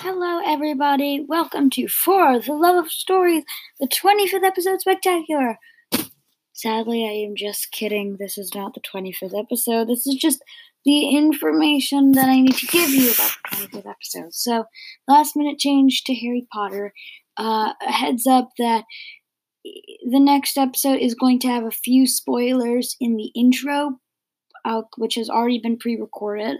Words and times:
Hello, 0.00 0.40
everybody. 0.46 1.26
Welcome 1.28 1.70
to 1.70 1.88
For 1.88 2.38
the 2.38 2.52
Love 2.52 2.84
of 2.84 2.92
Stories, 2.92 3.42
the 3.80 3.88
25th 3.88 4.44
episode 4.44 4.80
spectacular. 4.80 5.58
Sadly, 6.52 7.04
I 7.04 7.26
am 7.26 7.34
just 7.34 7.72
kidding. 7.72 8.16
This 8.16 8.38
is 8.38 8.54
not 8.54 8.74
the 8.74 8.80
25th 8.80 9.36
episode. 9.36 9.88
This 9.88 10.06
is 10.06 10.14
just 10.14 10.40
the 10.84 11.08
information 11.16 12.12
that 12.12 12.28
I 12.28 12.40
need 12.40 12.54
to 12.54 12.66
give 12.68 12.90
you 12.90 13.10
about 13.10 13.32
the 13.50 13.66
25th 13.66 13.90
episode. 13.90 14.34
So, 14.34 14.64
last 15.08 15.34
minute 15.34 15.58
change 15.58 16.04
to 16.04 16.14
Harry 16.14 16.46
Potter. 16.52 16.92
Uh, 17.36 17.72
heads 17.80 18.24
up 18.24 18.50
that 18.56 18.84
the 19.64 20.20
next 20.20 20.56
episode 20.56 21.00
is 21.00 21.16
going 21.16 21.40
to 21.40 21.48
have 21.48 21.64
a 21.64 21.72
few 21.72 22.06
spoilers 22.06 22.94
in 23.00 23.16
the 23.16 23.32
intro, 23.34 23.98
uh, 24.64 24.82
which 24.96 25.16
has 25.16 25.28
already 25.28 25.58
been 25.58 25.76
pre 25.76 25.96
recorded. 25.96 26.58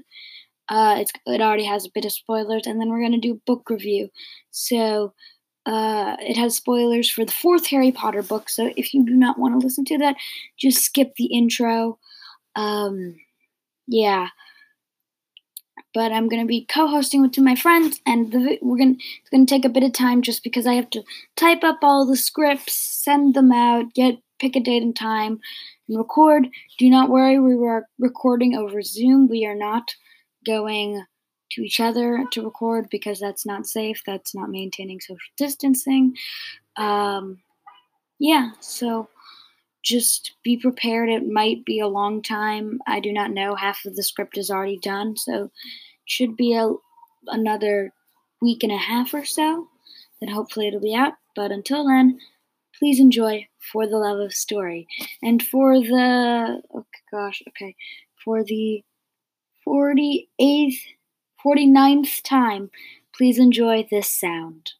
Uh, 0.69 0.97
it's 0.99 1.13
it 1.27 1.41
already 1.41 1.65
has 1.65 1.87
a 1.87 1.91
bit 1.95 2.05
of 2.05 2.13
spoilers, 2.13 2.67
and 2.67 2.81
then 2.81 2.91
we're 2.91 3.03
gonna 3.03 3.19
do 3.19 3.41
book 3.47 3.71
review. 3.71 4.11
So 4.51 5.15
uh, 5.67 6.17
it 6.21 6.37
has 6.37 6.57
spoilers 6.57 7.11
for 7.11 7.25
the 7.25 7.33
fourth 7.33 7.67
Harry 7.67 7.93
Potter 7.93 8.23
book. 8.23 8.49
So 8.49 8.71
if 8.77 8.95
you 8.95 9.05
do 9.05 9.15
not 9.15 9.39
want 9.39 9.59
to 9.59 9.65
listen 9.65 9.85
to 9.87 9.99
that, 9.99 10.17
just 10.59 10.83
skip 10.83 11.15
the 11.17 11.27
intro. 11.27 11.99
Um, 12.57 13.17
yeah. 13.87 14.29
But 15.95 16.13
I'm 16.13 16.29
gonna 16.29 16.47
be 16.47 16.67
co-hosting 16.67 17.23
with 17.23 17.33
two 17.33 17.41
of 17.41 17.47
my 17.47 17.57
friends, 17.57 18.01
and 18.07 18.31
the, 18.31 18.59
we're 18.61 18.79
gonna 18.79 18.97
it's 18.99 19.31
gonna 19.31 19.47
take 19.47 19.65
a 19.65 19.71
bit 19.71 19.83
of 19.83 19.93
time 19.93 20.23
just 20.23 20.45
because 20.45 20.67
I 20.67 20.75
have 20.75 20.91
to 20.91 21.03
type 21.37 21.65
up 21.65 21.79
all 21.83 22.07
the 22.07 22.17
scripts, 22.17 22.75
send 22.75 23.35
them 23.35 23.53
out, 23.53 23.95
get 23.95 24.19
pick 24.39 24.55
a 24.55 24.61
date 24.61 24.83
and 24.83 24.95
time, 24.95 25.41
and 25.89 25.99
record. 25.99 26.49
Do 26.79 26.89
not 26.91 27.11
worry, 27.11 27.41
we 27.41 27.55
are 27.67 27.89
recording 27.99 28.55
over 28.55 28.83
Zoom. 28.83 29.29
We 29.29 29.47
are 29.47 29.57
not 29.57 29.95
going 30.45 31.05
to 31.51 31.63
each 31.63 31.81
other 31.81 32.25
to 32.33 32.45
record 32.45 32.89
because 32.91 33.19
that's 33.19 33.47
not 33.47 33.67
safe. 33.67 34.03
That's 34.07 34.35
not 34.35 34.51
maintaining 34.51 35.01
social 35.01 35.19
distancing. 35.37 36.15
Um, 36.77 37.39
yeah, 38.19 38.51
so 38.61 39.09
just 39.83 40.33
be 40.43 40.57
prepared. 40.57 41.09
It 41.09 41.27
might 41.27 41.65
be 41.65 41.81
a 41.81 41.89
long 41.89 42.23
time. 42.23 42.81
I 42.87 43.01
do 43.01 43.13
not 43.13 43.31
know. 43.31 43.55
Half 43.55 43.85
of 43.87 43.97
the 43.97 44.03
script 44.03 44.37
is 44.37 44.51
already 44.51 44.79
done, 44.79 45.17
so 45.17 45.45
it 45.45 45.51
should 46.05 46.37
be 46.37 46.55
a, 46.55 46.73
another 47.29 47.93
week 48.43 48.63
and 48.63 48.73
a 48.73 48.77
half 48.77 49.15
or 49.15 49.25
so. 49.25 49.69
Then 50.21 50.31
hopefully 50.31 50.69
it'll 50.69 50.81
be 50.81 50.95
out. 50.95 51.15
But 51.35 51.53
until 51.53 51.87
then, 51.87 52.19
please 52.79 53.01
enjoy 53.01 53.47
For 53.73 53.87
the 53.87 53.99
Love 53.99 54.19
of 54.19 54.35
Story. 54.35 54.87
And 55.23 55.43
for 55.43 55.79
the, 55.81 56.61
oh 56.75 56.87
gosh, 57.11 57.43
okay, 57.49 57.75
for 58.25 58.45
the 58.45 58.83
48th, 59.69 60.81
49th 61.45 62.23
time, 62.23 62.71
please 63.15 63.39
enjoy 63.39 63.87
this 63.91 64.11
sound. 64.11 64.71